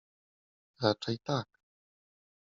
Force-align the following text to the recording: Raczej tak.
Raczej 0.81 1.19
tak. 1.19 1.47